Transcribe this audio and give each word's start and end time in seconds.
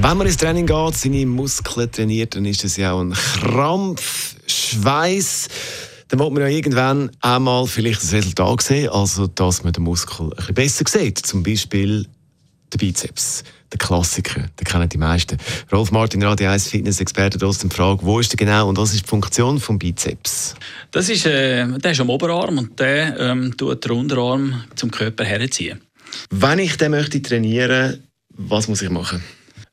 Wenn 0.00 0.16
man 0.16 0.28
ins 0.28 0.36
Training 0.36 0.64
geht, 0.64 0.94
seine 0.94 1.26
Muskeln 1.26 1.90
trainiert, 1.90 2.36
dann 2.36 2.44
ist 2.44 2.62
das 2.62 2.76
ja 2.76 2.92
auch 2.92 3.00
ein 3.00 3.12
Krampf, 3.12 4.36
Schweiß. 4.46 5.48
Dann 6.06 6.20
wird 6.20 6.32
man 6.32 6.42
ja 6.42 6.48
irgendwann 6.48 7.10
einmal 7.20 7.66
vielleicht 7.66 8.02
das 8.02 8.12
Resultat 8.12 8.62
sehen, 8.62 8.90
also 8.90 9.26
dass 9.26 9.64
man 9.64 9.72
den 9.72 9.82
Muskel 9.82 10.26
ein 10.26 10.54
bisschen 10.54 10.84
besser 10.84 11.00
sieht. 11.00 11.18
Zum 11.18 11.42
Beispiel 11.42 12.06
der 12.72 12.78
Bizeps, 12.78 13.42
der 13.72 13.78
Klassiker, 13.78 14.42
den 14.60 14.64
kennen 14.64 14.88
die 14.88 14.98
meisten. 14.98 15.36
Rolf 15.72 15.90
Martin, 15.90 16.22
Radio 16.22 16.48
1 16.48 16.68
Fitness-Experte, 16.68 17.36
trotzdem 17.36 17.70
Frage, 17.70 18.00
wo 18.04 18.20
ist 18.20 18.30
der 18.30 18.36
genau 18.36 18.68
und 18.68 18.78
was 18.78 18.94
ist 18.94 19.02
die 19.02 19.08
Funktion 19.08 19.56
des 19.56 19.78
Bizeps? 19.78 20.54
Das 20.92 21.08
ist, 21.08 21.26
äh, 21.26 21.66
der 21.66 21.90
ist 21.90 22.00
am 22.00 22.08
Oberarm 22.08 22.58
und 22.58 22.78
der 22.78 23.18
ähm, 23.18 23.56
tut 23.56 23.84
den 23.84 23.90
Unterarm 23.90 24.62
zum 24.76 24.92
Körper 24.92 25.24
herziehen. 25.24 25.80
Wenn 26.30 26.60
ich 26.60 26.76
den 26.76 26.92
möchte 26.92 27.20
trainieren, 27.20 28.04
was 28.36 28.68
muss 28.68 28.80
ich 28.80 28.90
machen? 28.90 29.22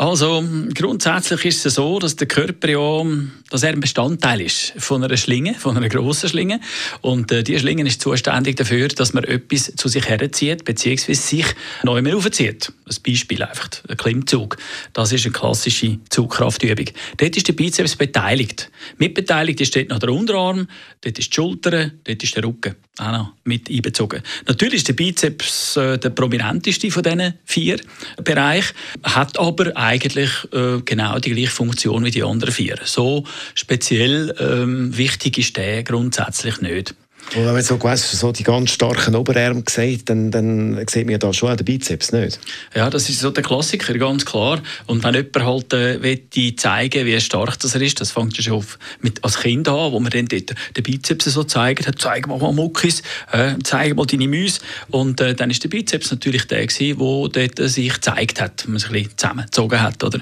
Also 0.00 0.44
grundsätzlich 0.74 1.44
ist 1.44 1.66
es 1.66 1.74
so, 1.74 1.98
dass 1.98 2.14
der 2.14 2.28
Körper 2.28 2.68
ja, 2.68 3.02
dass 3.50 3.64
er 3.64 3.70
ein 3.70 3.80
Bestandteil 3.80 4.42
ist 4.42 4.72
von 4.78 5.02
einer 5.02 5.16
Schlinge, 5.16 5.54
von 5.54 5.76
einer 5.76 5.88
grossen 5.88 6.28
Schlinge. 6.28 6.60
Und 7.00 7.32
äh, 7.32 7.42
diese 7.42 7.58
Schlinge 7.58 7.84
ist 7.84 8.00
zuständig 8.00 8.56
dafür, 8.56 8.86
dass 8.86 9.12
man 9.12 9.24
etwas 9.24 9.72
zu 9.74 9.88
sich 9.88 10.06
herzieht, 10.06 10.64
beziehungsweise 10.64 11.20
sich 11.20 11.46
neu 11.82 12.00
mehr 12.00 12.16
aufzieht. 12.16 12.72
Ein 12.88 13.02
Beispiel 13.04 13.42
einfach, 13.42 13.70
ein 13.88 13.96
Klimmzug. 13.96 14.56
Das 14.92 15.12
ist 15.12 15.24
eine 15.24 15.32
klassische 15.32 15.98
Zugkraftübung. 16.10 16.86
Dort 17.16 17.36
ist 17.36 17.48
der 17.48 17.52
Bizeps 17.52 17.96
beteiligt. 17.96 18.70
Mitbeteiligt 18.96 19.60
ist 19.60 19.76
dort 19.76 19.90
noch 19.90 19.98
der 19.98 20.10
Unterarm, 20.10 20.68
dort 21.00 21.18
ist 21.18 21.30
die 21.30 21.34
Schulter, 21.34 21.90
dort 22.04 22.22
ist 22.22 22.36
der 22.36 22.44
Rücken 22.44 22.76
auch 22.98 23.12
noch 23.12 23.32
mit 23.44 23.70
einbezogen. 23.70 24.22
Natürlich 24.46 24.76
ist 24.76 24.88
der 24.88 24.94
Bizeps 24.94 25.76
äh, 25.76 25.98
der 25.98 26.10
prominenteste 26.10 26.90
von 26.90 27.02
diesen 27.02 27.34
vier 27.44 27.78
Bereichen, 28.22 28.74
hat 29.02 29.38
aber 29.38 29.76
eigentlich 29.76 30.30
äh, 30.52 30.80
genau 30.84 31.18
die 31.18 31.30
gleiche 31.30 31.50
Funktion 31.50 32.04
wie 32.04 32.10
die 32.10 32.22
anderen 32.22 32.52
vier. 32.52 32.78
So 32.84 33.24
speziell 33.54 34.34
ähm, 34.38 34.96
wichtig 34.96 35.38
ist 35.38 35.56
der 35.56 35.82
grundsätzlich 35.84 36.60
nicht. 36.60 36.94
Und 37.36 37.44
wenn 37.44 37.52
man 37.52 37.62
so, 37.62 37.82
weißt, 37.82 38.12
so 38.12 38.32
die 38.32 38.42
ganz 38.42 38.70
starken 38.70 39.14
Oberarme 39.14 39.62
sieht, 39.68 40.08
dann, 40.08 40.30
dann 40.30 40.82
sieht 40.88 41.04
man 41.04 41.12
ja 41.12 41.18
da 41.18 41.32
schon 41.34 41.54
den 41.56 41.64
Bizeps 41.64 42.10
nicht. 42.12 42.40
Ja, 42.74 42.88
das 42.88 43.10
ist 43.10 43.20
so 43.20 43.30
der 43.30 43.42
Klassiker, 43.42 43.92
ganz 43.98 44.24
klar. 44.24 44.62
Und 44.86 45.04
wenn 45.04 45.14
jemand 45.14 45.44
halt 45.44 45.72
äh, 45.74 46.56
zeigen 46.56 47.06
wie 47.06 47.20
stark 47.20 47.58
das 47.58 47.74
er 47.74 47.82
ist, 47.82 48.00
das 48.00 48.12
fängt 48.12 48.36
schon 48.42 48.54
auf 48.54 48.78
mit, 49.02 49.22
als 49.22 49.40
Kind 49.40 49.68
an, 49.68 49.92
wo 49.92 50.00
man 50.00 50.10
dann 50.10 50.26
dort 50.26 50.54
den 50.74 50.82
Bizeps 50.82 51.26
so 51.26 51.44
zeigt, 51.44 51.90
zeig 52.00 52.26
mal 52.26 52.38
mal 52.38 52.52
Muckis, 52.52 53.02
äh, 53.30 53.54
zeig 53.62 53.94
mal 53.94 54.06
deine 54.06 54.26
Müs. 54.26 54.60
Und 54.88 55.20
äh, 55.20 55.34
dann 55.34 55.50
ist 55.50 55.62
der 55.62 55.68
Bizeps 55.68 56.10
natürlich 56.10 56.46
der 56.46 56.66
gewesen, 56.66 56.98
wo 56.98 57.28
dort 57.28 57.58
sich 57.58 57.92
gezeigt 57.92 58.40
hat, 58.40 58.66
man 58.66 58.78
sich 58.78 58.88
ein 58.88 58.94
bisschen 58.94 59.18
zusammengezogen 59.18 59.82
hat. 59.82 60.02
Oder? 60.02 60.20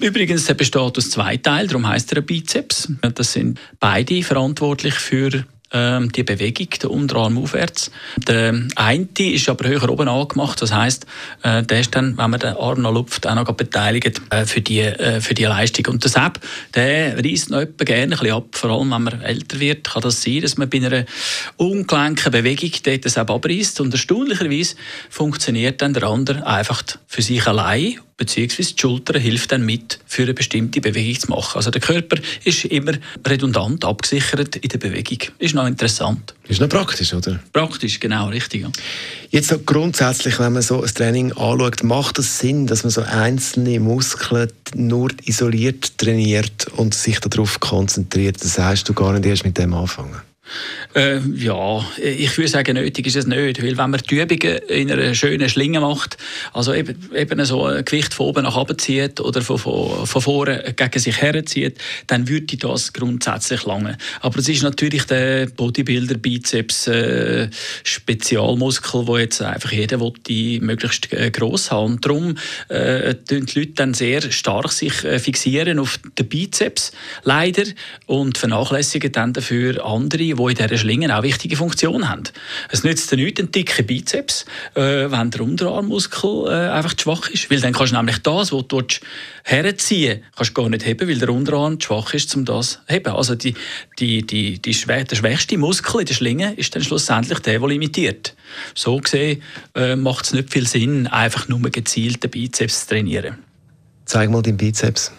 Übrigens, 0.00 0.44
der 0.44 0.54
besteht 0.54 0.98
aus 0.98 1.10
zwei 1.10 1.36
Teilen, 1.36 1.66
darum 1.66 1.88
heißt 1.88 2.12
er 2.12 2.20
Bizeps. 2.20 2.88
Das 3.14 3.32
sind 3.32 3.58
beide 3.80 4.22
verantwortlich 4.22 4.94
für 4.94 5.44
ähm, 5.74 6.10
die 6.12 6.22
Bewegung, 6.22 6.68
der 6.80 6.90
Unterarm 6.90 7.36
aufwärts. 7.36 7.90
Der 8.16 8.54
eine 8.76 9.08
ist 9.18 9.48
aber 9.48 9.68
höher 9.68 9.90
oben 9.90 10.08
angemacht, 10.08 10.62
das 10.62 10.72
heisst, 10.72 11.06
äh, 11.42 11.62
der 11.62 11.80
ist 11.80 11.94
dann, 11.94 12.16
wenn 12.16 12.30
man 12.30 12.40
den 12.40 12.56
Arm 12.56 12.80
noch 12.80 12.92
lupft, 12.92 13.26
auch 13.26 13.34
noch 13.34 13.52
beteiligt 13.52 14.22
äh, 14.30 14.46
für, 14.46 14.60
die, 14.60 14.80
äh, 14.80 15.20
für 15.20 15.34
die 15.34 15.44
Leistung. 15.44 15.86
Und 15.86 16.04
Sepp, 16.04 16.40
der 16.74 17.18
reißt 17.22 17.50
noch 17.50 17.64
gerne 17.78 18.02
ein 18.02 18.10
bisschen 18.10 18.32
ab, 18.32 18.46
vor 18.52 18.70
allem 18.70 18.90
wenn 18.90 19.02
man 19.02 19.20
älter 19.20 19.60
wird, 19.60 19.90
kann 19.90 20.02
das 20.02 20.22
sein, 20.22 20.40
dass 20.40 20.56
man 20.56 20.70
bei 20.70 20.78
einer 20.78 21.04
ungelenken 21.56 22.30
Bewegung 22.30 22.70
dort 22.84 23.04
das 23.04 23.18
abreißt 23.18 23.80
und 23.80 23.92
erstaunlicherweise 23.92 24.76
funktioniert 25.10 25.82
dann 25.82 25.92
der 25.92 26.04
andere 26.04 26.46
einfach 26.46 26.82
für 27.06 27.22
sich 27.22 27.46
allein 27.46 27.98
beziehungsweise 28.16 28.74
die 28.74 28.80
Schulter 28.80 29.18
hilft 29.18 29.52
dann 29.52 29.64
mit, 29.64 29.98
für 30.06 30.22
eine 30.22 30.34
bestimmte 30.34 30.80
Bewegung 30.80 31.20
zu 31.20 31.30
machen. 31.30 31.56
Also 31.56 31.70
der 31.70 31.80
Körper 31.80 32.16
ist 32.44 32.64
immer 32.66 32.92
redundant 33.26 33.84
abgesichert 33.84 34.56
in 34.56 34.68
der 34.68 34.78
Bewegung. 34.78 35.18
Ist 35.38 35.54
noch 35.54 35.66
interessant. 35.66 36.34
Ist 36.46 36.60
noch 36.60 36.68
praktisch, 36.68 37.12
oder? 37.14 37.40
Praktisch, 37.52 37.98
genau, 38.00 38.28
richtig. 38.28 38.62
Ja. 38.62 38.70
Jetzt 39.30 39.48
so 39.48 39.58
grundsätzlich, 39.58 40.38
wenn 40.38 40.52
man 40.52 40.62
so 40.62 40.82
ein 40.82 40.94
Training 40.94 41.32
anschaut, 41.32 41.82
macht 41.82 42.18
es 42.18 42.26
das 42.26 42.38
Sinn, 42.38 42.66
dass 42.66 42.84
man 42.84 42.90
so 42.90 43.02
einzelne 43.02 43.80
Muskeln 43.80 44.50
nur 44.74 45.10
isoliert 45.24 45.98
trainiert 45.98 46.68
und 46.76 46.94
sich 46.94 47.18
darauf 47.20 47.60
konzentriert? 47.60 48.42
Das 48.42 48.58
heißt, 48.58 48.88
du 48.88 48.94
gar 48.94 49.12
nicht 49.12 49.26
erst 49.26 49.44
mit 49.44 49.58
dem 49.58 49.74
anfangen? 49.74 50.20
Äh, 50.94 51.18
ja, 51.34 51.84
ich 51.98 52.36
würde 52.36 52.48
sagen, 52.48 52.74
nötig 52.74 53.06
ist 53.06 53.16
es 53.16 53.26
nicht, 53.26 53.62
weil 53.62 53.76
wenn 53.76 53.90
man 53.90 54.00
die 54.08 54.14
Übungen 54.20 54.58
in 54.68 54.90
einer 54.90 55.14
schönen 55.14 55.48
Schlinge 55.48 55.80
macht, 55.80 56.16
also 56.52 56.74
eben, 56.74 56.96
eben 57.14 57.44
so 57.44 57.64
ein 57.64 57.84
Gewicht 57.84 58.14
von 58.14 58.26
oben 58.26 58.44
nach 58.44 58.56
unten 58.56 58.78
zieht 58.78 59.20
oder 59.20 59.42
von, 59.42 59.58
von, 59.58 60.06
von 60.06 60.22
vorne 60.22 60.74
gegen 60.76 60.98
sich 60.98 61.20
herzieht, 61.20 61.78
dann 62.06 62.28
würde 62.28 62.56
das 62.56 62.92
grundsätzlich 62.92 63.64
lange. 63.64 63.96
Aber 64.20 64.38
es 64.38 64.48
ist 64.48 64.62
natürlich 64.62 65.04
der 65.04 65.46
Bodybuilder-Bizeps 65.46 66.88
äh, 66.88 67.48
Spezialmuskel, 67.82 69.06
wo 69.06 69.18
jetzt 69.18 69.42
einfach 69.42 69.72
jeder 69.72 70.00
will, 70.00 70.12
die 70.26 70.60
möglichst 70.60 71.12
äh, 71.12 71.30
gross 71.30 71.70
haben. 71.70 71.94
Und 71.94 72.04
darum 72.04 72.36
äh, 72.68 73.14
die 73.28 73.40
Leute 73.58 73.72
dann 73.74 73.94
sehr 73.94 74.20
stark 74.30 74.72
sich 74.72 75.04
äh, 75.04 75.18
fixieren 75.18 75.78
auf 75.78 75.98
den 76.18 76.28
Bizeps, 76.28 76.92
leider, 77.22 77.64
und 78.06 78.38
vernachlässigen 78.38 79.12
dann 79.12 79.32
dafür 79.32 79.84
andere, 79.84 80.33
die 80.36 80.50
in 80.50 80.56
dieser 80.56 80.78
Schlinge 80.78 81.16
auch 81.16 81.22
wichtige 81.22 81.56
Funktionen 81.56 82.08
haben. 82.08 82.24
Es 82.70 82.84
nützt 82.84 83.10
dir 83.10 83.16
nichts, 83.16 83.40
einen 83.40 83.52
dicken 83.52 83.86
Bizeps, 83.86 84.44
äh, 84.74 85.10
wenn 85.10 85.30
der 85.30 85.40
Unterarmmuskel 85.40 86.46
äh, 86.46 86.70
einfach 86.70 86.94
zu 86.94 87.04
schwach 87.04 87.28
ist. 87.28 87.50
Weil 87.50 87.60
dann 87.60 87.72
kannst 87.72 87.92
du 87.92 87.96
nämlich 87.96 88.18
das, 88.18 88.52
was 88.52 88.68
du 88.68 88.82
herziehen 89.44 90.22
kannst 90.36 90.50
du 90.50 90.62
gar 90.62 90.68
nicht 90.68 90.84
heben, 90.86 91.08
weil 91.08 91.18
der 91.18 91.28
Unterarm 91.28 91.78
zu 91.80 91.86
schwach 91.86 92.14
ist, 92.14 92.34
um 92.36 92.44
das 92.44 92.72
zu 92.72 92.78
heben. 92.86 93.12
Also 93.14 93.34
die, 93.34 93.54
die, 93.98 94.26
die, 94.26 94.60
die 94.60 94.74
schwä 94.74 95.04
der 95.04 95.16
schwächste 95.16 95.58
Muskel 95.58 96.00
in 96.00 96.06
der 96.06 96.14
Schlinge 96.14 96.54
ist 96.54 96.74
dann 96.74 96.82
schlussendlich 96.82 97.38
der, 97.40 97.58
der 97.58 97.68
limitiert. 97.68 98.34
So 98.74 98.98
gesehen 98.98 99.42
äh, 99.74 99.96
macht 99.96 100.26
es 100.26 100.32
nicht 100.32 100.52
viel 100.52 100.66
Sinn, 100.66 101.06
einfach 101.06 101.48
nur 101.48 101.60
gezielt 101.70 102.22
den 102.22 102.30
Bizeps 102.30 102.82
zu 102.82 102.94
trainieren. 102.94 103.38
Zeig 104.04 104.30
mal 104.30 104.42
den 104.42 104.56
Bizeps. 104.56 105.12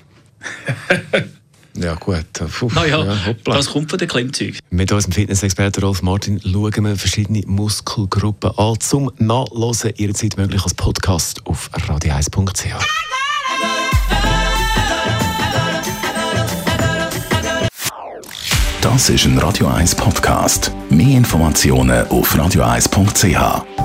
Ja, 1.76 1.96
gut. 1.96 2.26
Puh, 2.34 2.70
naja, 2.74 3.04
ja, 3.04 3.34
das 3.44 3.70
kommt 3.70 3.90
von 3.90 4.00
den 4.00 4.08
Klimmzeugen. 4.08 4.60
Mit 4.70 4.92
unserem 4.92 5.12
Fitnessexperten 5.12 5.84
Rolf 5.84 6.02
Martin 6.02 6.40
schauen 6.42 6.84
wir 6.86 6.96
verschiedene 6.96 7.44
Muskelgruppen 7.46 8.52
an, 8.58 8.80
zum 8.80 9.12
Nachlesen 9.18 9.92
jederzeit 9.96 10.38
möglich 10.38 10.64
als 10.64 10.74
Podcast 10.74 11.46
auf 11.46 11.70
radio1.ch. 11.74 12.76
Das 18.82 19.10
ist 19.10 19.26
ein 19.26 19.38
Radio 19.40 19.68
1 19.68 19.96
Podcast. 19.96 20.72
Mehr 20.90 21.18
Informationen 21.18 22.08
auf 22.08 22.36
radio1.ch. 22.36 23.85